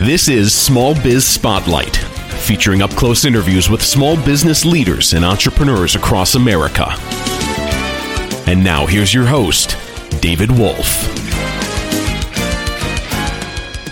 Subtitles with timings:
[0.00, 5.94] This is Small Biz Spotlight, featuring up close interviews with small business leaders and entrepreneurs
[5.94, 6.86] across America.
[8.46, 9.76] And now here's your host,
[10.22, 11.29] David Wolf.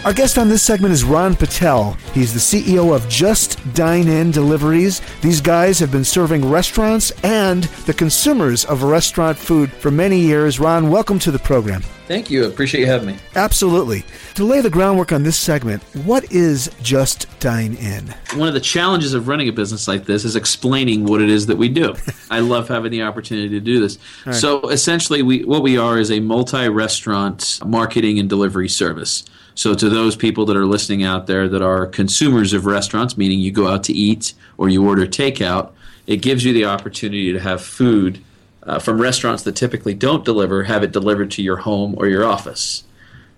[0.05, 1.95] Our guest on this segment is Ron Patel.
[2.15, 5.03] He's the CEO of Just Dine In Deliveries.
[5.21, 10.61] These guys have been serving restaurants and the consumers of restaurant food for many years.
[10.61, 11.83] Ron, welcome to the program.
[12.07, 12.47] Thank you.
[12.47, 13.17] Appreciate you having me.
[13.35, 14.05] Absolutely.
[14.37, 18.07] To lay the groundwork on this segment, what is Just Dine In?
[18.39, 21.47] One of the challenges of running a business like this is explaining what it is
[21.47, 21.95] that we do.
[22.31, 23.99] I love having the opportunity to do this.
[24.25, 24.35] Right.
[24.35, 29.25] So essentially, we what we are is a multi-restaurant marketing and delivery service.
[29.59, 33.41] So to those people that are listening out there that are consumers of restaurants, meaning
[33.41, 35.73] you go out to eat or you order takeout,
[36.07, 38.23] it gives you the opportunity to have food
[38.63, 42.25] uh, from restaurants that typically don't deliver, have it delivered to your home or your
[42.25, 42.85] office.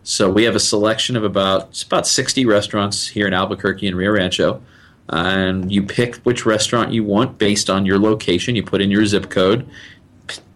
[0.02, 4.10] So we have a selection of about about 60 restaurants here in Albuquerque and Rio
[4.10, 4.60] Rancho,
[5.08, 8.54] and you pick which restaurant you want based on your location.
[8.54, 9.66] You put in your zip code,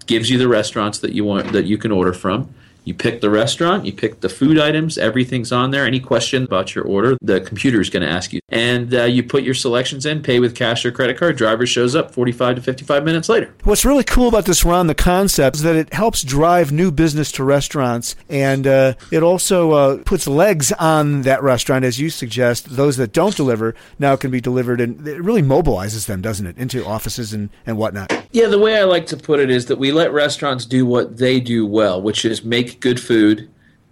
[0.05, 2.55] gives you the restaurants that you want that you can order from.
[2.85, 5.87] You pick the restaurant, you pick the food items, everything's on there.
[5.87, 8.41] Any question about your order, the computer is going to ask you.
[8.51, 11.37] And uh, you put your selections in, pay with cash or credit card.
[11.37, 13.55] Driver shows up 45 to 55 minutes later.
[13.65, 17.33] What's really cool about this, Ron, the concept is that it helps drive new business
[17.33, 18.17] to restaurants.
[18.29, 22.77] And uh, it also uh, puts legs on that restaurant, as you suggest.
[22.77, 26.59] Those that don't deliver now can be delivered, and it really mobilizes them, doesn't it,
[26.59, 28.13] into offices and, and whatnot.
[28.33, 31.17] Yeah, the way I like to put it is that we let restaurants do what
[31.17, 33.49] they do well, which is make good food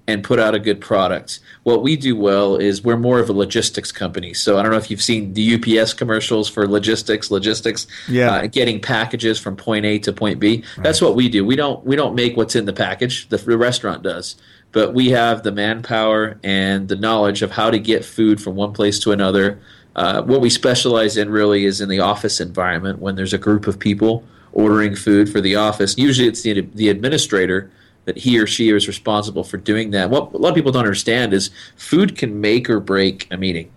[0.08, 1.38] and put out a good product.
[1.62, 4.34] What we do well is we're more of a logistics company.
[4.34, 8.32] So I don't know if you've seen the UPS commercials for logistics, logistics, yeah.
[8.32, 10.64] Uh, getting packages from point A to point B.
[10.76, 10.84] Right.
[10.84, 11.44] That's what we do.
[11.44, 13.28] We don't we don't make what's in the package.
[13.28, 14.36] The, the restaurant does,
[14.72, 18.72] but we have the manpower and the knowledge of how to get food from one
[18.72, 19.60] place to another.
[19.94, 23.66] Uh, what we specialize in really is in the office environment when there's a group
[23.66, 25.96] of people ordering food for the office.
[25.96, 27.70] Usually, it's the the administrator
[28.04, 30.10] that he or she is responsible for doing that.
[30.10, 33.70] What a lot of people don't understand is food can make or break a meeting.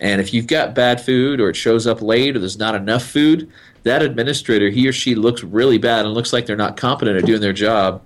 [0.00, 3.04] And if you've got bad food or it shows up late or there's not enough
[3.04, 3.50] food,
[3.84, 7.24] that administrator, he or she looks really bad and looks like they're not competent at
[7.24, 8.02] doing their job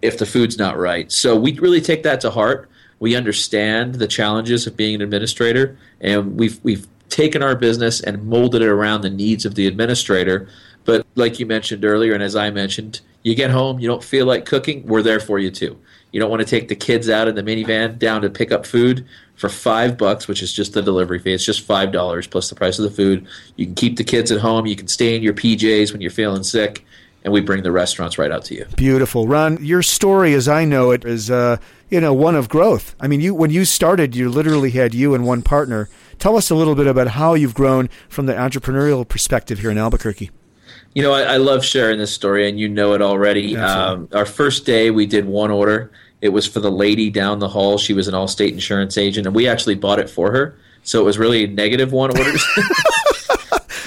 [0.00, 1.10] if the food's not right.
[1.10, 2.70] So we really take that to heart.
[3.00, 8.24] We understand the challenges of being an administrator and we've we've taken our business and
[8.24, 10.48] molded it around the needs of the administrator.
[10.84, 14.26] But like you mentioned earlier and as I mentioned, you get home, you don't feel
[14.26, 15.78] like cooking, we're there for you too.
[16.12, 18.66] You don't want to take the kids out in the minivan down to pick up
[18.66, 19.06] food
[19.36, 21.32] for five bucks, which is just the delivery fee.
[21.32, 23.26] It's just five dollars plus the price of the food.
[23.56, 24.66] You can keep the kids at home.
[24.66, 26.84] You can stay in your PJs when you're feeling sick,
[27.24, 28.66] and we bring the restaurants right out to you.
[28.76, 29.64] Beautiful, Ron.
[29.64, 31.56] Your story, as I know it, is uh,
[31.88, 32.94] you know one of growth.
[33.00, 35.88] I mean, you when you started, you literally had you and one partner.
[36.18, 39.78] Tell us a little bit about how you've grown from the entrepreneurial perspective here in
[39.78, 40.30] Albuquerque.
[40.94, 43.56] You know, I, I, love sharing this story, and you know it already.
[43.56, 45.90] Um, our first day, we did one order.
[46.20, 47.78] It was for the lady down the hall.
[47.78, 50.56] She was an Allstate insurance agent, and we actually bought it for her.
[50.82, 52.46] So it was really negative one orders.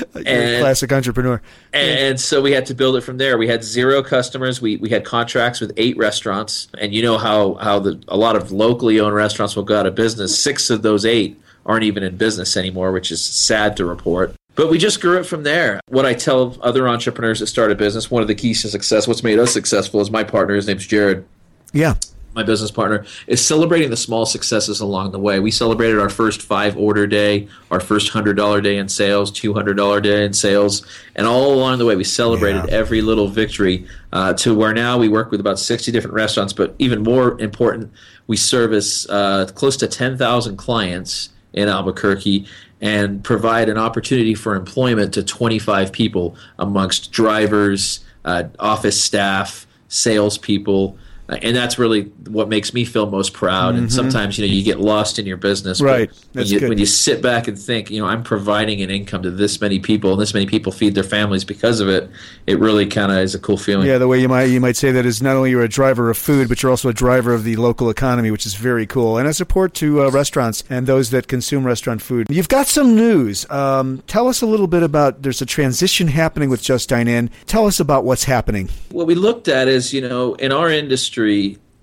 [0.26, 1.42] and, classic entrepreneur.
[1.74, 3.38] And, and, so we had to build it from there.
[3.38, 4.62] We had zero customers.
[4.62, 8.36] We we had contracts with eight restaurants, and you know how how the a lot
[8.36, 10.38] of locally owned restaurants will go out of business.
[10.38, 14.36] Six of those eight aren't even in business anymore, which is sad to report.
[14.56, 15.82] But we just grew it from there.
[15.90, 19.08] What I tell other entrepreneurs that start a business, one of the keys to success,
[19.08, 21.26] what's made us successful is my partner, his name's Jared.
[21.74, 21.96] Yeah.
[22.36, 25.40] my business partner, is celebrating the small successes along the way.
[25.40, 29.54] We celebrated our first five order day, our first hundred dollar day in sales, two
[29.54, 30.86] hundred dollar day in sales,
[31.18, 32.76] and all along the way we celebrated Yeah.
[32.76, 33.86] every little victory.
[34.14, 37.92] Uh, to where now we work with about sixty different restaurants, but even more important,
[38.28, 42.46] we service uh, close to ten thousand clients in Albuquerque
[42.82, 50.98] and provide an opportunity for employment to 25 people amongst drivers, uh, office staff, salespeople.
[51.28, 53.76] And that's really what makes me feel most proud.
[53.76, 55.80] And sometimes, you know, you get lost in your business.
[55.80, 55.86] but Mm-hmm.
[55.86, 56.12] Right.
[56.34, 59.32] When you, when you sit back and think, you know, I'm providing an income to
[59.32, 62.10] this many people, and this many people feed their families because of it.
[62.46, 63.88] It really kind of is a cool feeling.
[63.88, 66.10] Yeah, the way you might you might say that is not only you're a driver
[66.10, 69.18] of food, but you're also a driver of the local economy, which is very cool,
[69.18, 72.28] and a support to uh, restaurants and those that consume restaurant food.
[72.30, 73.50] You've got some news.
[73.50, 75.24] Um, tell us a little bit about.
[75.24, 77.30] There's a transition happening with Just Dine In.
[77.48, 78.70] Tell us about what's happening.
[78.90, 81.15] what we looked at is, you know, in our industry,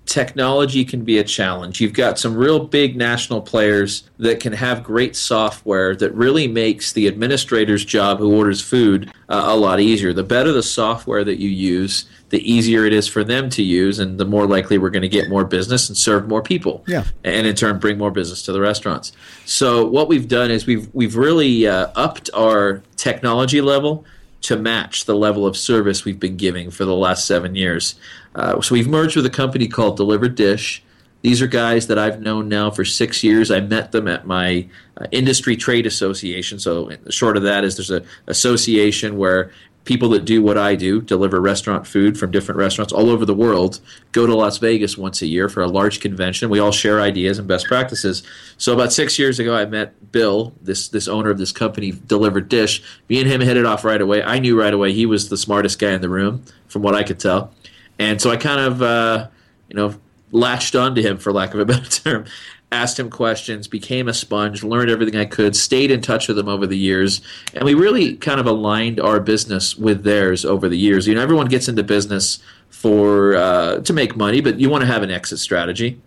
[0.05, 1.79] technology can be a challenge.
[1.79, 6.91] You've got some real big national players that can have great software that really makes
[6.91, 10.11] the administrator's job who orders food uh, a lot easier.
[10.13, 13.99] The better the software that you use, the easier it is for them to use,
[13.99, 16.83] and the more likely we're going to get more business and serve more people.
[16.85, 17.05] Yeah.
[17.23, 19.13] And in turn, bring more business to the restaurants.
[19.45, 24.05] So what we've done is we've we've really uh, upped our technology level
[24.43, 27.95] to match the level of service we've been giving for the last seven years.
[28.35, 30.83] Uh, so we've merged with a company called Delivered Dish.
[31.21, 33.49] These are guys that I've known now for six years.
[33.49, 34.67] I met them at my
[34.97, 36.59] uh, industry trade association.
[36.59, 39.51] So short of that is there's a association where
[39.85, 43.33] people that do what I do, deliver restaurant food from different restaurants all over the
[43.33, 43.79] world,
[44.11, 46.49] go to Las Vegas once a year for a large convention.
[46.49, 48.23] We all share ideas and best practices.
[48.57, 52.47] So about six years ago, I met Bill, this this owner of this company, Delivered
[52.47, 52.81] Dish.
[53.09, 54.23] Me and him hit it off right away.
[54.23, 57.03] I knew right away he was the smartest guy in the room, from what I
[57.03, 57.53] could tell.
[57.99, 59.27] And so I kind of, uh,
[59.69, 59.95] you know,
[60.31, 62.25] latched onto him, for lack of a better term.
[62.73, 66.49] Asked him questions, became a sponge, learned everything I could, stayed in touch with him
[66.49, 67.21] over the years,
[67.53, 71.07] and we really kind of aligned our business with theirs over the years.
[71.07, 72.39] You know, everyone gets into business
[72.69, 76.01] for uh, to make money, but you want to have an exit strategy.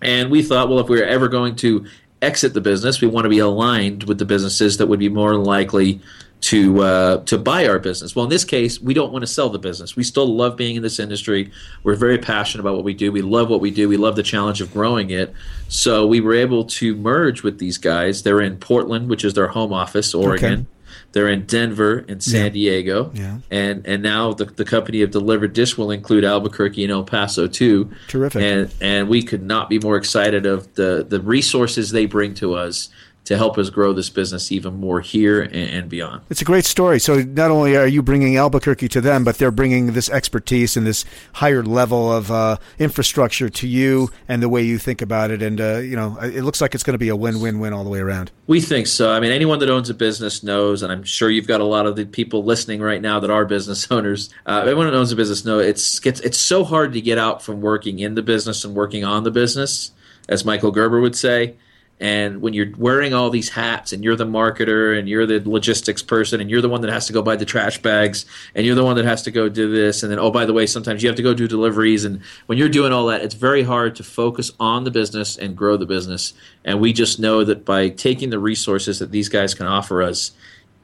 [0.00, 1.86] And we thought, well, if we were ever going to
[2.22, 5.34] exit the business, we want to be aligned with the businesses that would be more
[5.34, 6.00] likely
[6.42, 8.14] to uh, to buy our business.
[8.16, 9.94] Well, in this case, we don't want to sell the business.
[9.96, 11.50] We still love being in this industry.
[11.84, 13.12] We're very passionate about what we do.
[13.12, 13.88] We love what we do.
[13.88, 15.32] We love the challenge of growing it.
[15.68, 18.24] So we were able to merge with these guys.
[18.24, 20.66] They're in Portland, which is their home office, Oregon.
[21.12, 23.38] They're in Denver and San Diego, Yeah.
[23.50, 27.46] and and now the, the company of Delivered Dish will include Albuquerque and El Paso
[27.46, 27.90] too.
[28.08, 28.42] Terrific.
[28.42, 32.54] And and we could not be more excited of the the resources they bring to
[32.54, 32.88] us
[33.24, 36.22] to help us grow this business even more here and, and beyond.
[36.28, 36.98] It's a great story.
[36.98, 40.86] So not only are you bringing Albuquerque to them, but they're bringing this expertise and
[40.86, 41.04] this
[41.34, 45.40] higher level of uh, infrastructure to you and the way you think about it.
[45.40, 47.90] And uh, you know, it looks like it's going to be a win-win-win all the
[47.90, 48.32] way around.
[48.48, 49.12] We think so.
[49.12, 51.86] I mean, anyone that owns a business knows, and I'm sure you've got a lot
[51.86, 54.30] of the people listening right now that are business owners.
[54.46, 57.42] Uh, everyone that owns a business knows it's gets it's so hard to get out
[57.42, 59.92] from working in the business and working on the business,
[60.28, 61.54] as Michael Gerber would say.
[62.02, 66.02] And when you're wearing all these hats, and you're the marketer, and you're the logistics
[66.02, 68.26] person, and you're the one that has to go buy the trash bags,
[68.56, 70.52] and you're the one that has to go do this, and then oh by the
[70.52, 73.36] way, sometimes you have to go do deliveries, and when you're doing all that, it's
[73.36, 76.34] very hard to focus on the business and grow the business.
[76.64, 80.32] And we just know that by taking the resources that these guys can offer us,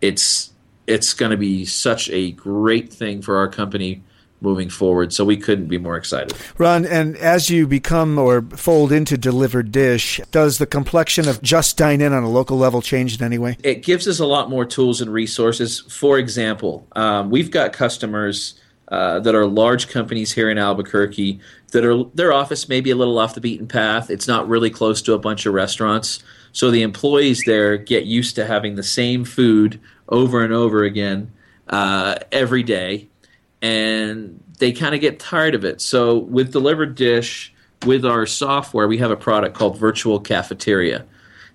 [0.00, 0.52] it's
[0.86, 4.02] it's going to be such a great thing for our company
[4.40, 5.12] moving forward.
[5.12, 6.32] So we couldn't be more excited.
[6.58, 11.76] Ron, and as you become or fold into Delivered Dish, does the complexion of Just
[11.76, 13.56] Dine In on a local level change in any way?
[13.62, 15.80] It gives us a lot more tools and resources.
[15.80, 18.54] For example, um, we've got customers
[18.88, 21.40] uh, that are large companies here in Albuquerque
[21.72, 24.10] that are their office may be a little off the beaten path.
[24.10, 26.22] It's not really close to a bunch of restaurants.
[26.52, 31.30] So the employees there get used to having the same food over and over again
[31.68, 33.08] uh, every day
[33.62, 35.80] and they kind of get tired of it.
[35.80, 37.52] So with Delivered Dish,
[37.86, 41.04] with our software, we have a product called Virtual Cafeteria.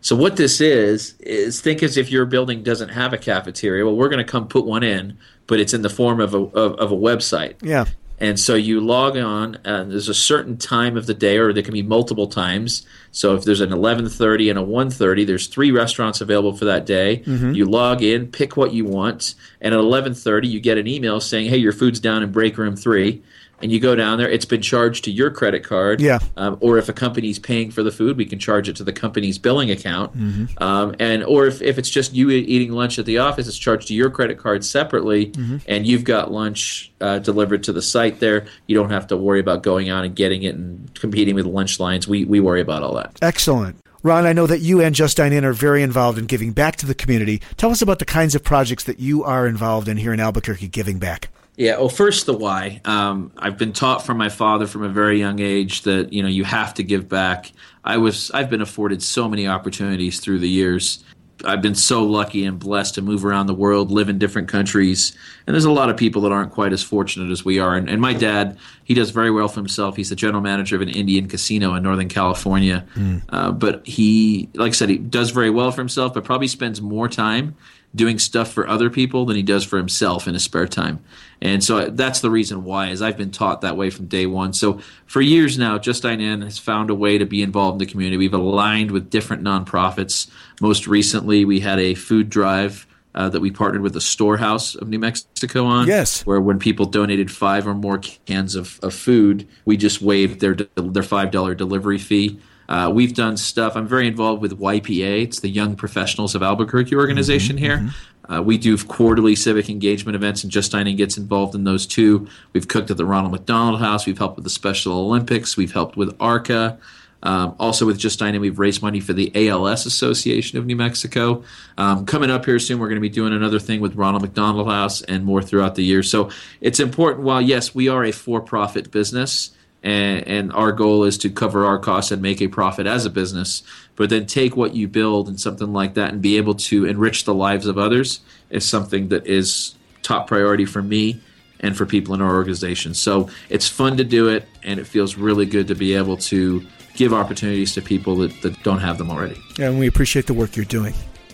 [0.01, 3.85] So what this is is think as if your building doesn't have a cafeteria.
[3.85, 5.17] Well, we're going to come put one in,
[5.47, 7.55] but it's in the form of a of, of a website.
[7.61, 7.85] Yeah.
[8.19, 11.63] And so you log on, and there's a certain time of the day, or there
[11.63, 16.19] can be multiple times So if there's an 11:30 and a 1:30, there's three restaurants
[16.19, 17.21] available for that day.
[17.25, 17.53] Mm-hmm.
[17.53, 21.47] You log in, pick what you want, and at 11:30 you get an email saying,
[21.49, 23.21] "Hey, your food's down in break room 3."
[23.61, 26.01] And you go down there, it's been charged to your credit card.
[26.01, 26.19] Yeah.
[26.35, 28.91] Um, or if a company's paying for the food, we can charge it to the
[28.91, 30.17] company's billing account.
[30.17, 30.61] Mm-hmm.
[30.61, 33.87] Um, and or if, if it's just you eating lunch at the office, it's charged
[33.87, 35.57] to your credit card separately, Mm-hmm.
[35.67, 38.47] and you've got lunch uh, delivered to the site there.
[38.67, 41.79] You don't have to worry about going out and getting it and competing with lunch
[41.79, 42.05] lines.
[42.05, 43.02] We we worry about all that.
[43.21, 43.77] Excellent.
[44.03, 46.75] Ron, I know that you and Just Dine In are very involved in giving back
[46.77, 47.41] to the community.
[47.55, 50.67] Tell us about the kinds of projects that you are involved in here in Albuquerque
[50.67, 51.29] giving back.
[51.55, 51.77] Yeah.
[51.77, 52.81] Well, first the why.
[52.83, 56.27] Um, I've been taught from my father from a very young age that you know
[56.27, 57.51] you have to give back.
[57.83, 61.03] I was I've been afforded so many opportunities through the years.
[61.45, 65.15] I've been so lucky and blessed to move around the world, live in different countries,
[65.45, 67.75] and there's a lot of people that aren't quite as fortunate as we are.
[67.75, 69.95] And, and my dad, he does very well for himself.
[69.95, 72.85] He's the general manager of an Indian casino in Northern California,
[73.29, 76.81] uh, but he, like I said, he does very well for himself, but probably spends
[76.81, 77.55] more time
[77.95, 80.99] doing stuff for other people than he does for himself in his spare time.
[81.41, 84.53] And so that's the reason why is I've been taught that way from day one.
[84.53, 87.85] So for years now, Just Dine In has found a way to be involved in
[87.85, 88.17] the community.
[88.17, 90.27] We've aligned with different nonprofits.
[90.59, 94.87] Most recently, we had a food drive uh, that we partnered with the Storehouse of
[94.87, 95.87] New Mexico on.
[95.87, 96.25] Yes.
[96.25, 100.55] Where when people donated five or more cans of, of food, we just waived their
[100.75, 102.39] their five dollar delivery fee.
[102.69, 103.75] Uh, we've done stuff.
[103.75, 105.23] I'm very involved with YPA.
[105.23, 107.89] It's the Young Professionals of Albuquerque organization here.
[108.29, 111.85] Uh, we do quarterly civic engagement events, and Just Dine In gets involved in those
[111.85, 112.27] too.
[112.53, 114.05] We've cooked at the Ronald McDonald House.
[114.05, 115.57] We've helped with the Special Olympics.
[115.57, 116.79] We've helped with ARCA.
[117.23, 120.75] Um, also, with Just Dine In, we've raised money for the ALS Association of New
[120.75, 121.43] Mexico.
[121.77, 124.67] Um, coming up here soon, we're going to be doing another thing with Ronald McDonald
[124.67, 126.03] House and more throughout the year.
[126.03, 126.29] So
[126.61, 127.23] it's important.
[127.23, 129.51] While yes, we are a for-profit business,
[129.83, 133.09] and, and our goal is to cover our costs and make a profit as a
[133.09, 133.63] business,
[133.95, 137.25] but then take what you build and something like that and be able to enrich
[137.25, 141.21] the lives of others is something that is top priority for me
[141.59, 142.93] and for people in our organization.
[142.93, 146.65] So it's fun to do it, and it feels really good to be able to
[146.95, 149.39] give opportunities to people that, that don't have them already.
[149.59, 150.93] And we appreciate the work you're doing.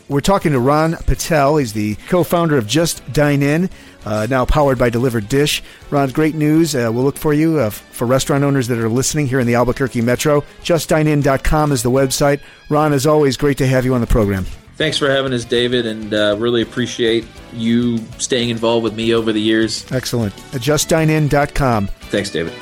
[0.09, 1.57] We're talking to Ron Patel.
[1.57, 3.69] He's the co founder of Just Dine In,
[4.05, 5.61] uh, now powered by Delivered Dish.
[5.91, 6.75] Ron, great news.
[6.75, 9.53] Uh, we'll look for you uh, for restaurant owners that are listening here in the
[9.53, 10.41] Albuquerque Metro.
[10.63, 12.41] JustDineIn.com is the website.
[12.69, 14.45] Ron, as always, great to have you on the program.
[14.77, 19.31] Thanks for having us, David, and uh, really appreciate you staying involved with me over
[19.31, 19.89] the years.
[19.91, 20.33] Excellent.
[20.53, 21.87] JustDineIn.com.
[21.87, 22.53] Thanks, David.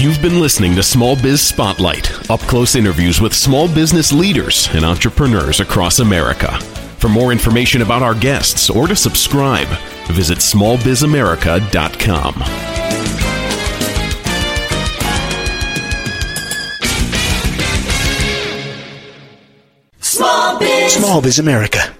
[0.00, 4.82] You've been listening to Small Biz Spotlight, up close interviews with small business leaders and
[4.82, 6.58] entrepreneurs across America.
[6.96, 9.68] For more information about our guests or to subscribe,
[10.08, 12.34] visit smallbizamerica.com.
[20.00, 20.92] Small Biz.
[20.94, 21.99] Small Biz America.